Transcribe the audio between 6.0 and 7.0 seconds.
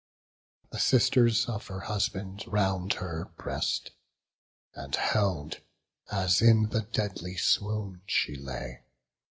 as in the